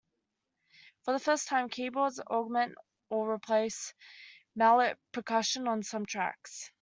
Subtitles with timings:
[1.03, 2.73] For the first time, keyboards augment
[3.11, 3.93] or replace
[4.55, 6.69] mallet percussion on some tracks.